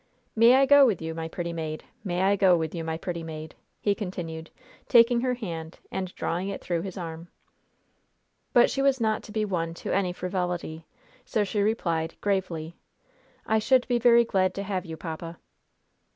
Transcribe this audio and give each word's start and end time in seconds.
"'May 0.35 0.55
I 0.55 0.65
go 0.65 0.83
with 0.83 0.99
you, 0.99 1.13
my 1.13 1.27
pretty 1.27 1.53
maid? 1.53 1.83
May 2.03 2.23
I 2.23 2.35
go 2.35 2.57
with 2.57 2.73
you, 2.73 2.83
my 2.83 2.97
pretty 2.97 3.21
maid?'" 3.21 3.53
he 3.79 3.93
continued, 3.93 4.49
taking 4.87 5.21
her 5.21 5.35
hand 5.35 5.77
and 5.91 6.11
drawing 6.15 6.49
it 6.49 6.59
through 6.59 6.81
his 6.81 6.97
arm. 6.97 7.27
But 8.51 8.71
she 8.71 8.81
was 8.81 8.99
not 8.99 9.31
be 9.31 9.45
won 9.45 9.75
to 9.75 9.91
any 9.95 10.11
frivolity, 10.11 10.87
so 11.23 11.43
she 11.43 11.61
replied, 11.61 12.15
gravely: 12.19 12.75
"I 13.45 13.59
should 13.59 13.87
be 13.87 13.99
very 13.99 14.25
glad 14.25 14.55
to 14.55 14.63
have 14.63 14.87
you, 14.87 14.97
papa." 14.97 15.37